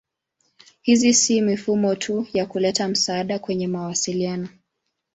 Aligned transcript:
Hizo 0.81 1.13
si 1.13 1.41
mifumo 1.41 1.95
tu 1.95 2.27
ya 2.33 2.45
kuleta 2.45 2.87
msaada 2.87 3.39
kwenye 3.39 3.67
mawasiliano. 3.67 4.49